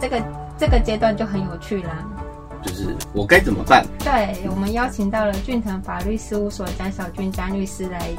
[0.00, 0.22] 这个
[0.58, 2.04] 这个阶段就很有趣啦。
[2.62, 3.86] 就是我该怎么办？
[4.00, 8.10] 对，我们邀请到了俊腾法律事务所江小俊江律师来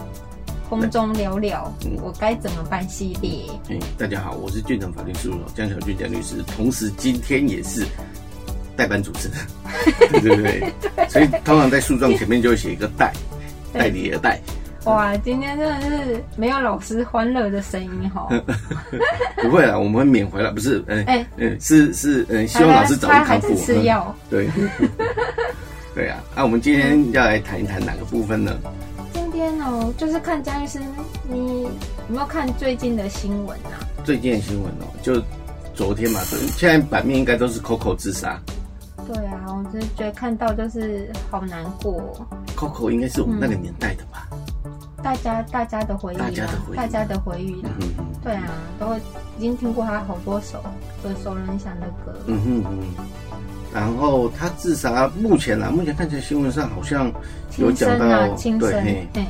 [0.69, 1.71] 空中聊聊
[2.01, 3.43] 我该怎么办系列。
[3.69, 7.85] 哎，大家好，我是俊腾法律事务所江小俊江律师，同时今天也是
[8.77, 9.37] 代班主持人，
[10.21, 10.73] 对不对？
[11.09, 13.11] 所以通常在诉状前面就会写一个代，
[13.73, 14.39] 代理的代。
[14.85, 18.27] 哇，今天真的是没有老师欢乐的声音哈。
[19.41, 20.83] 不会啦，我们会缅怀了，不是？
[20.87, 23.55] 哎 哎，嗯，是是，嗯，希望老师早日康复。
[23.55, 24.15] 吃药。
[24.29, 24.47] 对。
[25.93, 28.57] 对啊，那我们今天要来谈一谈哪个部分呢？
[29.11, 30.81] 今天哦，就是看江医生，
[31.27, 31.69] 你有
[32.07, 33.83] 没有看最近的新闻啊？
[34.05, 35.21] 最近的新闻哦，就
[35.75, 36.21] 昨天嘛，
[36.55, 38.39] 现在版面应该都是 Coco 自杀。
[39.07, 42.25] 对啊，我就是觉得看到就是好难过。
[42.55, 44.08] Coco 应该是我们那个年代的吧？
[45.03, 47.69] 大家大家的回忆，大家的回忆，大家的回忆啦。
[48.23, 48.95] 对啊，都
[49.37, 50.61] 已经听过他好多首
[51.03, 52.17] 耳熟能详的歌。
[52.27, 52.79] 嗯哼哼。
[53.73, 57.11] 然后他自杀，目前啊，目前看起来新闻上好像
[57.57, 59.25] 有讲到，对，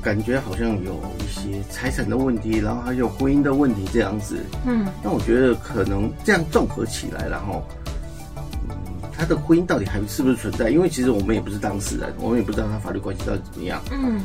[0.00, 4.38] 感觉好像有一些财产的问题，然后还有婚姻的问题这样子。
[4.64, 4.86] 嗯。
[5.02, 7.62] 那我觉得可能这样综合起来，然后。
[9.16, 10.70] 他的婚姻到底还是不是存在？
[10.70, 13.80] 因为其实我们也不是当事人，我们也不知道他法律关系到底怎么样。
[13.92, 14.20] 嗯。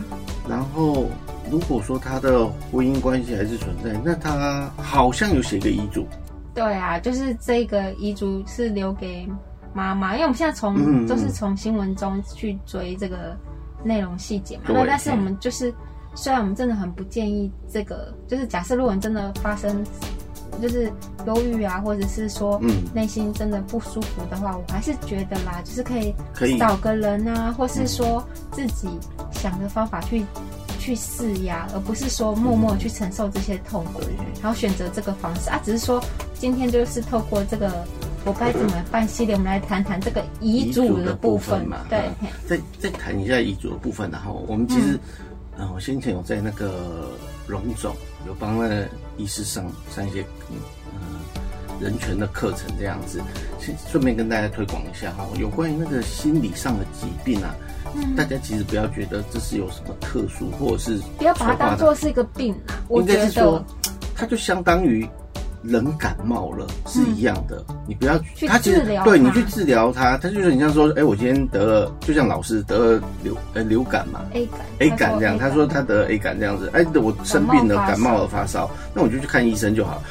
[0.50, 1.06] 然后，
[1.52, 6.08] 如果说他的婚姻关系还是存在，那他好像有写一个遗嘱。
[6.56, 9.30] 对啊，就是这个遗嘱是留给
[9.74, 13.38] 妈妈，因为我们现在从都是从新闻中去追这个
[13.84, 14.64] 内容细节嘛。
[14.70, 15.72] 那但是我们就是，
[16.16, 19.84] 虽然我们真的很不建议这个，就是假设如果真的发生。
[20.60, 20.92] 就是
[21.26, 22.60] 忧郁啊，或者是说
[22.92, 28.90] 内心真的不舒服的话，我还是觉得啦，就是可以可以找个人啊，或是说自己
[29.42, 30.26] 想的方法去
[30.80, 34.02] 去释压，而不是说默默去承受这些痛苦，
[34.42, 35.60] 然后选择这个方式啊。
[35.64, 37.86] 只是说今天就是透过这个
[38.26, 41.86] 我该怎么办系列，我们来谈谈这个遗嘱的部分嘛。
[41.90, 42.10] 对，
[42.48, 45.00] 再再谈一下遗嘱的部分，然后我们其实，
[45.58, 47.10] 嗯，我先前有在那个
[47.48, 47.96] 荣总
[48.28, 48.88] 有帮那个。
[49.20, 51.39] 医师上上一些嗯
[51.80, 53.22] 人权的课程这样子，
[53.60, 57.56] 先顺便跟大家推广一下哈，有关于那个心理上的疾病啊，
[58.16, 63.30] 大家其实不要觉得这是有什么特殊，或者是不要把它当做是一个病啊，我觉得。
[63.32, 63.64] 说
[64.16, 65.08] 它就相当于。
[65.62, 68.18] 人感冒了是一样的，你不要
[68.48, 80.02] 他其实对你去治疗它，它就是你像说，哎，我今天得了，就像老师得了流呃流感嘛，A 感 A 感这样，他说他得了 A 感这样子，哎，我生病了，感冒了发烧，那我就去看医生就好。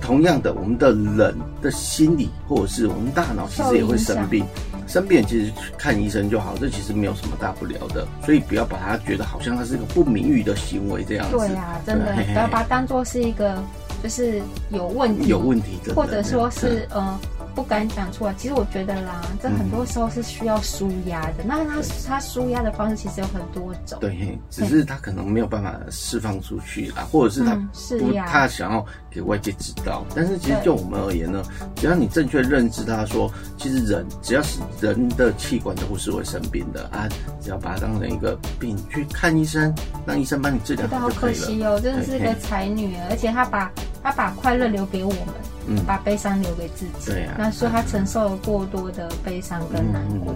[0.00, 4.44] 同样的，我们的人的心理或者是我们大脑其实也会生病，
[4.86, 11.36] 生病其实看医生就好，这其实没有什么大不了的，所以不要把它觉得好像它是一个不名誉的行为这样子。
[11.36, 13.62] 对呀，真的不要把它当做是一个。
[14.02, 17.20] 就是有问题，有问题的，或者说是呃。
[17.60, 21.44] 不敢讲出来，其实我觉得啦，这很多时候是需要舒压的。
[21.44, 27.54] 那他他舒压的方式其实有很多种，对，只是他可能没有办法释放出去啦，或者是他
[27.98, 30.06] 不他想要给外界知道。
[30.16, 31.42] 但是其实就我们而言呢，
[31.76, 37.06] 只要你正确认知，他说其实人只要是人的器官都不是会生病的啊，
[37.42, 39.70] 只要把它当成一个病去看医生，
[40.06, 41.46] 让医生帮你治疗好就可以了。
[41.46, 43.70] 可惜哦，真的是个才女，而且他把
[44.02, 45.49] 他把快乐留给我们。
[45.86, 47.10] 把悲伤留给自己。
[47.10, 50.34] 对啊，那所以他承受了过多的悲伤跟难过。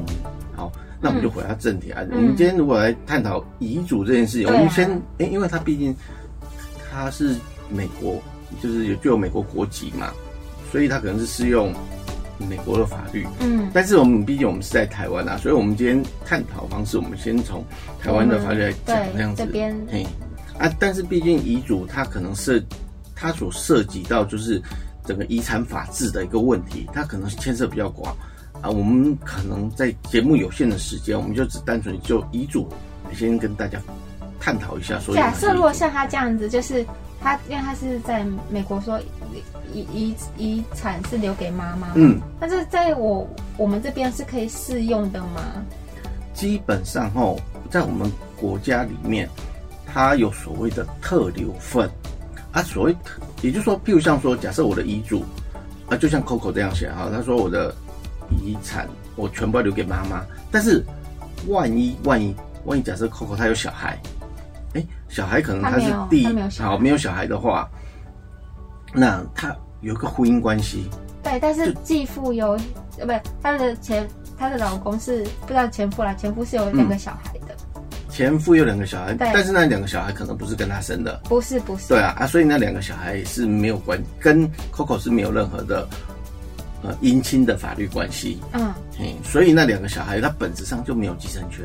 [0.54, 2.02] 好，那我们就回到正题啊。
[2.10, 5.94] 我们今天如果来探讨遗嘱这件事情，我们先，哎，因为他毕竟
[6.90, 7.36] 他是
[7.68, 8.22] 美国，
[8.62, 10.12] 就是有具有美国国籍嘛，
[10.70, 11.72] 所以他可能是适用
[12.38, 13.26] 美国的法律。
[13.40, 17.64] 嗯，但是我们毕竟我们是在台湾啊，所以我们今天探讨方式，我们先从
[18.00, 19.44] 台湾的法律来讲这样子。
[19.44, 20.06] 这边，嘿，
[20.58, 22.62] 啊，但是毕竟遗嘱它可能涉
[23.14, 24.62] 它所涉及到就是。
[25.04, 28.16] 整个遗产法制的一个问题，它可能是牵涉比较广
[28.60, 28.70] 啊。
[28.70, 32.68] 我们可能在节目有限的时间，我们就只单纯就遗嘱
[33.12, 33.78] 先跟大家
[34.40, 34.98] 探讨一下。
[35.00, 36.84] 说假设如果像他这样子，就是
[37.20, 38.98] 他因为他是在美国说
[39.72, 45.62] 遗遗遗产是留给妈妈，嗯，但是在我我们这边是可以适用的吗？
[46.32, 47.38] 基本上哦，
[47.70, 49.28] 在我们国家里面，
[49.86, 51.88] 它有所谓的特留份。
[52.50, 52.96] 啊，所谓，
[53.44, 55.22] 也就是说，譬如像说，假设我的遗嘱，
[55.90, 57.74] 啊，就像 Coco 这样写哈，他说我的
[58.30, 60.82] 遗产我全部要留给妈妈，但是
[61.46, 64.00] 万一万一万一假设 Coco 他有小孩，
[64.72, 66.26] 哎，小孩可能他是第
[66.58, 67.68] 好没有小孩的话，
[68.94, 70.88] 那他有个婚姻关系，
[71.22, 72.58] 对，但是继父有，
[72.98, 74.08] 呃，不，他的前
[74.38, 77.38] 他的老公是不知道前夫啦，前夫是有两个小孩。
[78.14, 81.88] 前夫有两个小孩，但是那两个小孩可能不是跟他生的，不是不是。
[81.88, 85.88] 对啊啊，所以那两个小孩是没有关，跟 Coco 是没有任何的
[86.84, 88.38] 呃姻亲的法律关系。
[88.52, 91.64] 嗯，嘿，所以那两个小孩他本质上就没有继承权。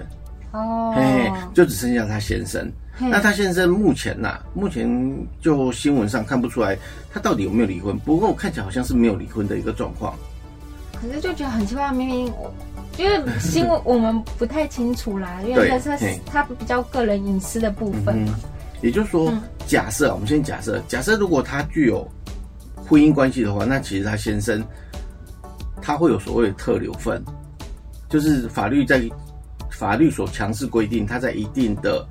[0.52, 2.68] 哦，嘿，就只剩下他先生。
[2.98, 4.90] 那他先生目前呐，目前
[5.40, 6.76] 就新闻上看不出来
[7.14, 7.98] 他到底有没有离婚。
[8.00, 10.16] 不过我看起来好像是没有离婚的一个状况。
[11.00, 12.52] 可是就觉得很奇怪，明明我
[13.00, 18.38] 因为新闻我们不太清楚啦，因为他他比较个人隐私的部分嘛。
[18.82, 19.34] 也就是说，
[19.66, 22.08] 假设我们先假设，假设如果他具有
[22.76, 24.64] 婚姻关系的话，那其实他先生
[25.82, 27.24] 他会有所谓的特留份，
[28.10, 29.02] 就是法律在
[29.72, 32.06] 法律所强制规定，他在一定的。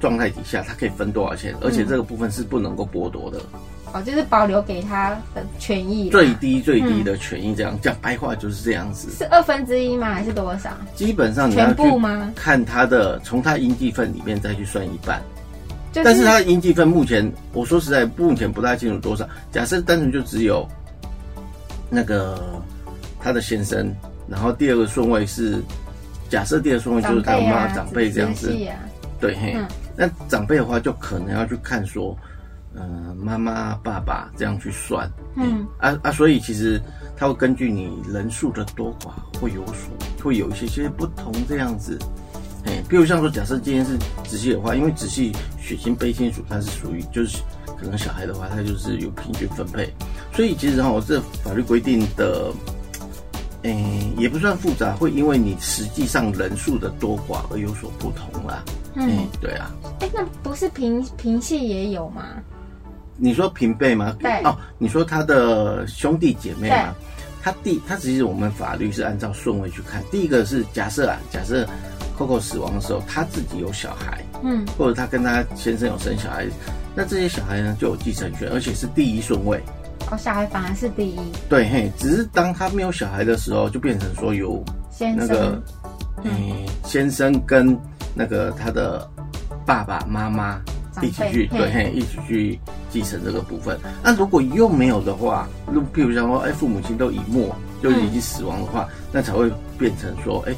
[0.00, 1.54] 状态底下，他可以分多少钱？
[1.60, 3.40] 而且这个部分是不能够剥夺的。
[3.92, 9.10] 哦，就是保留给他的权益，最低最低的权益，这样讲白话就是这样子。
[9.12, 10.12] 是二分之一吗？
[10.12, 10.70] 还是多少？
[10.94, 12.32] 基本上全部吗？
[12.34, 15.22] 看他的，从他应继份里面再去算一半。
[15.94, 19.28] 但是他的应继份目前，我说实在，目前不大清楚多少。
[19.50, 20.66] 假设单纯就只有
[21.90, 22.42] 那个
[23.20, 23.94] 他的先生，
[24.26, 25.62] 然后第二个顺位是，
[26.30, 28.56] 假设第二个顺位就是他妈长辈这样子。
[29.20, 29.54] 对，嘿。
[29.94, 32.16] 那长辈的话，就可能要去看说，
[32.74, 36.80] 呃，妈妈、爸爸这样去算，嗯，啊啊，所以其实
[37.16, 41.98] 他会根据你人数的多寡，会有所，会有一些些不同这样子，
[42.64, 47.42] 哎，比如像说，假设今天是直系的话，因为直系血亲卑亲属，它是属于就是
[47.78, 49.92] 可能小孩的话，它就是有平均分配，
[50.32, 52.50] 所以其实哈，这法律规定的，
[53.64, 53.70] 哎，
[54.16, 58.64] 也不算复杂，会因为你实际上人数的多寡而有所不同啦。
[58.94, 59.70] 嗯，对啊。
[60.00, 62.24] 哎，那不是平平系也有吗？
[63.22, 64.16] 你说平辈吗？
[64.18, 64.42] 对。
[64.42, 66.92] 哦，你说他的兄弟姐妹吗？
[67.40, 70.02] 他第他其实我们法律是按照顺位去看。
[70.10, 71.66] 第一个是假设啊，假设
[72.18, 76.46] Coco 死亡的时候，他自己有小孩，嗯，或者他跟他先生有生小孩，
[76.94, 79.62] 那这些小孩呢就有继承权，而且是第一顺位。
[80.10, 81.18] 哦，小孩反而是第一。
[81.48, 84.62] 对嘿，只是当他没有小孩的时候，就变成说有
[84.98, 85.62] 那个，
[86.24, 87.78] 嗯，先生跟。
[88.14, 89.08] 那个他的
[89.64, 90.60] 爸爸妈妈
[91.00, 92.60] 一起去对，嘿，一起去
[92.92, 93.78] 继承这个部分。
[94.04, 97.50] 那如果又没有的话，如譬如像说，哎，父母亲都已没，
[97.82, 100.54] 就已经死亡的话，那才会变成说，哎，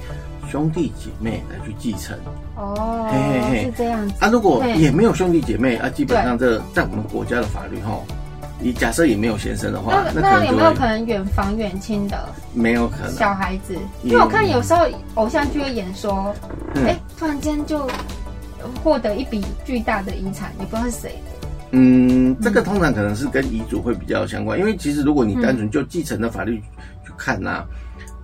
[0.51, 2.19] 兄弟姐妹来去继承。
[2.57, 4.15] 哦，嘿嘿嘿，是这样子。
[4.19, 7.99] 啊，如果也没有兄弟姐妹，啊，基本上这在我们国家的法律哈。
[8.61, 12.29] 你假设也没有先生的话，那那有没有可能远房远亲的？
[12.55, 13.13] 没有可能。
[13.13, 16.33] 小孩子，因为我看有时候偶像剧会演说，
[16.77, 17.87] 哎，突然间就
[18.83, 21.34] 获得一笔巨大的遗产，也不知道是谁的。
[21.75, 26.59] 嗯，这个通常可能是跟遗嘱会比较相关，因为其实如果你单纯就继承的法律
[27.05, 27.65] 去看呐。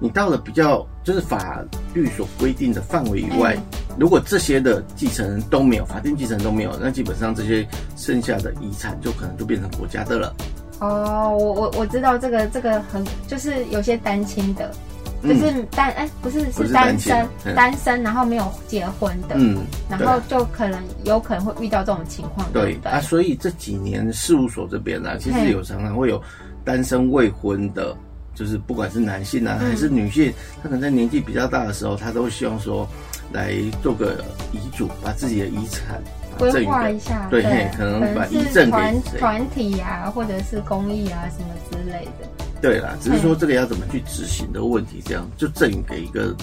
[0.03, 1.63] 你到了比较就是法
[1.93, 3.55] 律所规定的范围以外，
[3.99, 7.69] 如果这些的继承人都没有，法定继承人都没有，那基本上这些
[7.99, 10.35] 剩下的遗产就可能就变成国家的了。
[10.79, 14.73] 哦，我我我知道这个这个很就是有些单亲的，
[15.23, 19.59] 就是单哎不是是单身单身，然后没有结婚的，嗯，
[19.89, 22.51] 然后就可能有可能会遇到这种情况。
[22.53, 26.23] 对啊，所以这几年事务所这边呢，其实有常常会有
[26.65, 27.97] 单身未婚的。
[28.33, 30.33] 就是不管是男性啊还是女性，
[30.63, 32.89] 他可能在年纪比较大的时候，他都希望说
[33.33, 33.53] 来
[33.83, 36.01] 做个遗嘱，把自己的遗产
[36.39, 37.43] 规划一下，对，
[37.77, 42.50] 可能把遗赠给团体啊，或者是公益啊什么之类的。
[42.61, 46.35] 对啦，只是说这个要怎么去执行的问题，这样就赠给一个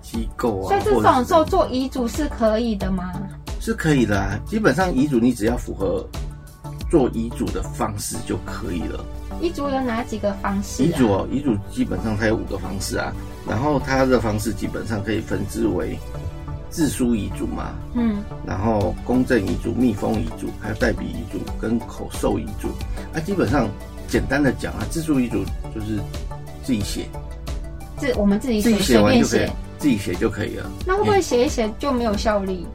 [0.00, 0.68] 机构啊。
[0.68, 3.12] 所以这种时候做遗嘱是可以的吗？
[3.60, 6.06] 是可以的啊，基本上遗嘱你只要符合
[6.90, 9.04] 做遗嘱的方式就可以了。
[9.40, 10.82] 遗嘱有哪几个方式？
[10.82, 13.12] 遗嘱哦，遗嘱基本上它有五个方式啊。
[13.48, 15.98] 然后它的方式基本上可以分支为
[16.70, 22.68] 自书遗嘱嘛，嗯，然后公证遗嘱、密封遗嘱，还有代笔遗嘱跟口授遗嘱。
[23.14, 23.68] 啊，基本上
[24.08, 26.00] 简单的讲啊，自书遗嘱就是
[26.64, 27.06] 自己写，
[27.98, 30.68] 自我们自己自己写完就可以，自己写就可以了。
[30.84, 32.66] 那会不会写一写就没有效力？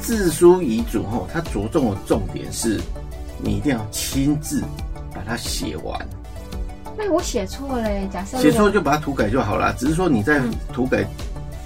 [0.00, 2.80] 自书遗嘱后，它着重的重点是
[3.42, 4.62] 你一定要亲自。
[5.16, 5.98] 把它写完，
[6.94, 9.74] 那我写错了，假设写错就把它涂改就好了。
[9.78, 10.42] 只是说你在
[10.74, 11.06] 涂改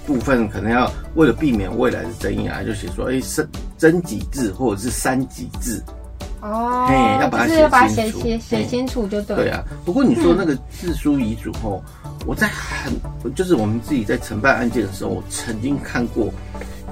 [0.07, 5.83] 部分可能要为了避免未来的争议啊，就写说哎，真真几字或者是三几字
[6.41, 9.35] 哦，嘿，要把它写写写清楚就对。
[9.35, 11.83] 对啊，不过你说那个自书遗嘱后，
[12.25, 12.93] 我在很
[13.33, 16.29] 就是我们自己在承办案件的时候，我曾经看过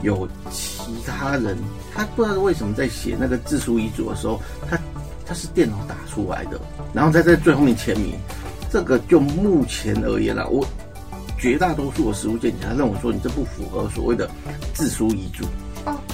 [0.01, 1.57] 有其他人，
[1.93, 4.39] 他不知道为什么在写那个自书遗嘱的时候，
[4.69, 4.77] 他。
[5.25, 6.59] 他是电脑打出来的，
[6.91, 8.15] 然后再在最后面签名。
[8.71, 10.65] 这个就目前而言啦，我
[11.37, 14.27] 绝大多数的实物鉴检，他认为说你这不符合所谓的
[14.73, 15.45] 自书遗嘱。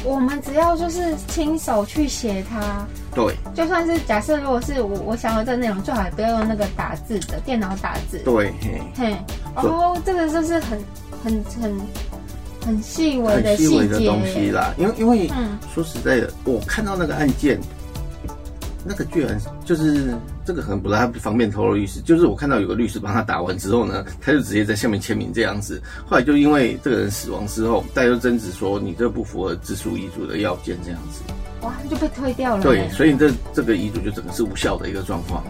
[0.06, 8.20] 哦，我们只要就是亲手去写它，对，就算是假设如果是我我想要这内容，最好也不要用那个打字的电脑打字。
[8.20, 8.54] 对，
[8.96, 9.16] 嘿，
[9.56, 10.80] 哦，这个就是很
[11.24, 11.82] 很很
[12.66, 14.74] 很细微的细节的东西啦。
[14.78, 17.60] 因为因为嗯说实在的，我看到那个案件。
[18.88, 20.14] 那个居然就是
[20.46, 22.00] 这个，可能不太方便透露律师。
[22.02, 25.82] 就是我看到有个律师帮他打完之后呢，他就直接在下面签名这样子。
[26.08, 31.22] 后来就因为这个人死亡之后，大家就争执说你这不符合自书遗嘱的要件这样子。
[31.62, 32.62] 哇，就被退掉了。
[32.62, 35.44] 对，所以这这个遗嘱就整个是无效的一个状况。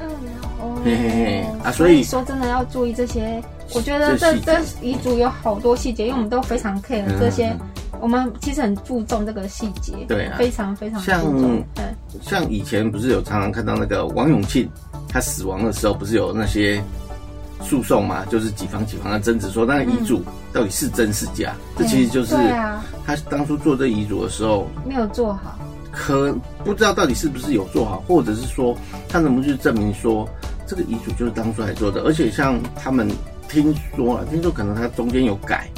[0.00, 0.10] 嗯，
[0.58, 3.40] 哦，嘿嘿嘿啊，所以说真的要注意这些。
[3.74, 7.56] 我觉得这这遗嘱有好多细节，因为我们都非常 care 这些。
[8.00, 11.22] 我们其实很注重这个细节，对啊，非常非常像
[12.22, 14.68] 像以前不是有常常看到那个王永庆
[15.08, 16.82] 他死亡的时候，不是有那些
[17.62, 18.24] 诉讼嘛？
[18.26, 21.54] 就是几方几方的争执，说那个遗嘱到底是真是假？
[21.76, 22.34] 这其实就是
[23.06, 25.58] 他当初做这遗嘱的时候没有做好，
[25.90, 28.76] 可不知道到底是不是有做好，或者是说
[29.08, 30.28] 他能不能去证明说
[30.66, 32.02] 这个遗嘱就是当初来做的？
[32.02, 33.08] 而且像他们
[33.48, 35.68] 听说了，听说可能他中间有改。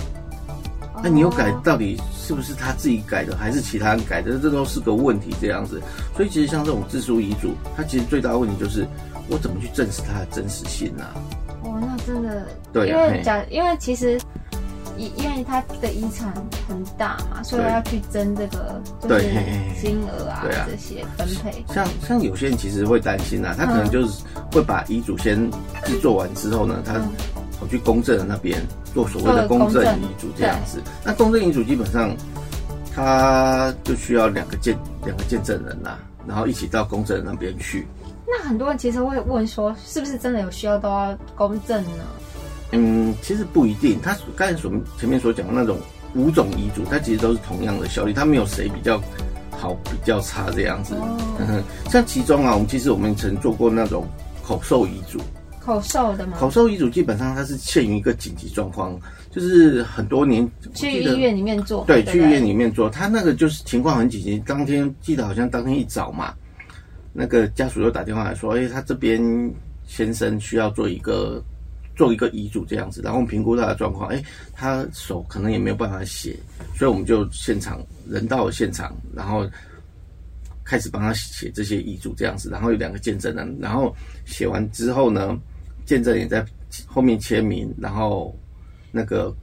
[1.03, 4.39] 那你又改，到底是不是他自己改的，还是其他人改的？
[4.39, 5.81] 这都是个问题，这样子。
[6.17, 8.87] 所以其实像这种自书遗嘱，它其实最大的问题就是，
[9.29, 11.05] 我怎么去证实它的真实性呢？
[11.63, 14.21] 哦，那真的，对，因为假，因为其实，
[14.97, 16.33] 因因为他的遗产
[16.69, 19.31] 很大嘛，所以要去争这个就是
[19.81, 21.65] 金额啊，这些分配。
[21.73, 25.51] 像像有些人其实会担心啊，他可能就是会把遗嘱先
[25.85, 26.95] 制作完之后呢，他
[27.59, 28.61] 跑去公证的那边。
[28.95, 32.11] 做所谓的公证遗嘱这样子，那公证遗嘱基本上，
[32.93, 37.87] 他就需要两个见两个见证人啦，然后一起到公证那边去。
[38.27, 42.05] 那很多人其实会问说，是不是真的有需要都要公证呢？
[42.73, 44.01] 嗯，其实不一定。
[44.03, 45.79] 他刚才所前面所讲的那种
[46.15, 49.01] 五种遗嘱，它其实都是同样的效力，它没有谁比较
[49.51, 50.95] 好比较差这样子。
[50.95, 51.63] 哦。
[51.93, 54.07] 像其中啊，我们其实我们曾做过那种
[54.43, 55.21] 口授遗嘱。
[55.69, 56.39] 口授的吗？
[56.39, 58.99] 口授遗嘱基本上它是限于一个紧急状况，
[59.31, 66.33] 就是很多年去医院里面做，对，去医院里面做，他那个就是情况很紧急，当天记得好像当天一早嘛，
[67.13, 69.21] 那个家属又打电话来说，哎，他这边
[69.87, 71.45] 先生需要做一个
[71.95, 74.23] 做一个遗嘱这样子，然后评估他的状况，哎，
[74.55, 76.35] 他手可能也没有办法写，
[76.75, 79.47] 所以我们就现场人到了现场，然后。
[80.71, 83.97] 开始帮他写这些遗嘱这样子，然后有两个见证人，然后
[84.27, 85.35] 写完之后呢，
[85.89, 86.45] 见证人在
[86.87, 88.37] 后面签名，然后
[88.93, 89.35] 那个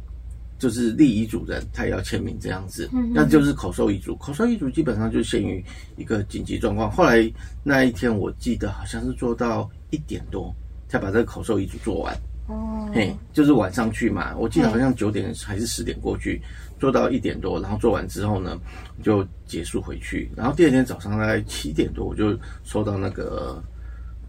[0.59, 4.15] 就是立遗嘱人他也要签名这样子，那就是口授遗嘱。
[4.17, 5.63] 口授遗嘱基本上就限于
[5.97, 6.89] 一个紧急状况。
[6.91, 7.27] 后来
[7.63, 10.53] 那一天我记得好像是做到一点多
[10.87, 12.15] 才把这个口授遗嘱做完。
[12.47, 16.39] 哦，嘿，就是晚上去嘛，我记得好像九点还是十点过去。
[16.77, 18.59] 做到一点多，然后做完之后呢，
[19.01, 20.29] 就结束回去。
[20.35, 23.63] 然后第二天早上大概七点多，我就收到那个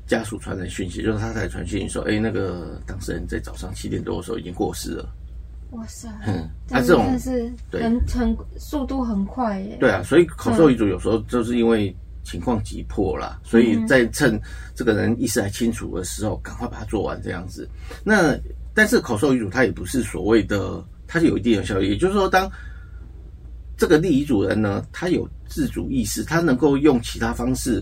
[0.07, 5.09] 家属传来讯息，就是他才传讯息说：“哎，那个当事人在早上七点多的时候已经过世了。”
[5.73, 9.77] 哇塞，嗯，他这种是很很速度很快耶。
[9.81, 11.95] 对啊，所以口授遗嘱有时候就是因为
[12.25, 14.41] 情况急迫啦，所以在趁
[14.75, 17.69] 这个人意识还清楚的时候，赶快把它做完这样子。
[18.05, 18.39] 那
[18.73, 20.83] 但是口授遗嘱它也不是所谓的。
[21.09, 22.51] 它是有一定的效力，也就是说，当
[23.77, 27.81] 这个立遗嘱人呢，他有自主意识，他能够用其他方式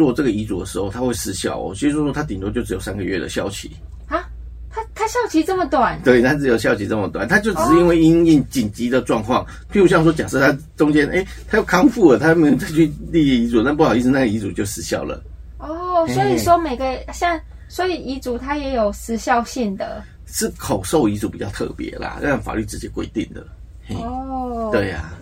[0.00, 1.74] 做这个遗嘱的时候，它会失效哦。
[1.74, 3.70] 所以说，它顶多就只有三个月的效期
[4.08, 4.24] 啊。
[4.72, 6.00] 他他效期这么短？
[6.02, 15.22] 对，它只有效期这么短，它就只是因为因应紧急的状况，譬如像说，假设他中间哎，他又康复了，他没有再去立遗嘱，那不好意思，那个遗嘱就失效了。
[15.58, 17.38] 哦，所以说每个像，
[17.68, 20.02] 所以遗嘱它也有时效性的。
[20.32, 23.44] 是口授遗嘱比较特别啦，让法律直接规定的。
[23.96, 25.12] 哦，对呀，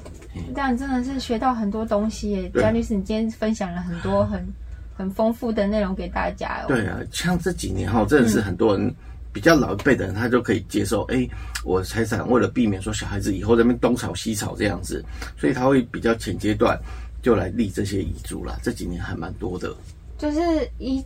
[0.55, 2.53] 这样真的是学到很多东西耶。
[2.55, 4.47] 张律师，你今天分享了很多很
[4.99, 6.65] 很丰富的内容给大家。
[6.65, 8.93] 哦对啊，像这几年哈，真的是很多人
[9.33, 11.03] 比较老一辈的人，他就可以接受。
[11.05, 11.27] 哎，
[11.65, 15.05] 我财产为了避免说小孩子以后在那边东吵西吵这样子，
[15.39, 16.77] 所以他会比较前阶段
[17.23, 18.59] 就来立这些遗嘱啦。
[18.63, 19.73] 这几年还蛮多的，
[20.19, 21.03] 就是遗。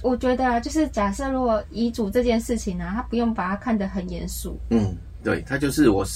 [0.00, 4.56] 我觉得啊，就是假设如果遗嘱这件事情呢，他不用把它看得很严肃。
[4.70, 6.06] 嗯，对，他就是我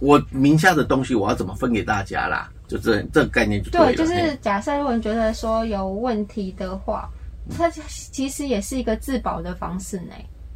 [0.00, 2.50] 我名下的东西，我要怎么分给大家啦？
[2.68, 7.08] 就这这个概念就对就是假设如果你觉得说有问题的话，
[7.56, 10.12] 它其实也是一个自保的方式呢，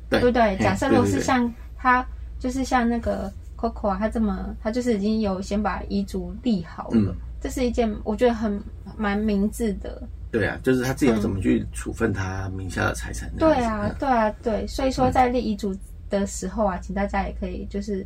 [0.09, 0.57] 对不对？
[0.59, 2.05] 假设如果是像他，
[2.39, 8.61] 就是像那个 Coco 啊，他这么，他就是已经有先把遗嘱立好了，这是一件我觉得很
[8.97, 10.03] 蛮明智的。
[10.33, 13.31] 对啊，就是他自己要怎么去处分他名下的财产。
[13.39, 15.73] 对啊，对啊，对，所以说在立遗嘱
[16.09, 18.05] 的时候啊，请大家也可以就是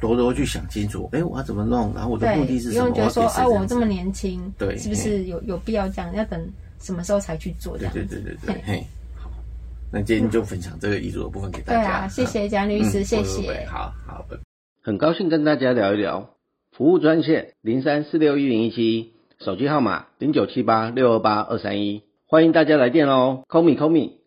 [0.00, 1.92] 多多去想清楚，哎，我要怎么弄？
[1.94, 2.84] 然后我的目的是什么？
[2.84, 6.14] 不用觉得说，哎，我这么年轻，对，是不是有有必要这样？
[6.14, 7.76] 要等什么时候才去做？
[7.76, 8.86] 这样对对对对对，嘿，
[9.16, 9.30] 好，
[9.92, 11.82] 那今天就分享这个遗嘱的部分给大家。
[11.82, 13.66] 对啊，谢谢蒋律师，谢谢。
[13.66, 14.24] 好好，
[14.82, 16.30] 很高兴跟大家聊一聊
[16.70, 24.17] 服务专线零三四六一零一七，手机号码零九七八六二八二三一，欢迎大家来电哦，call me call me。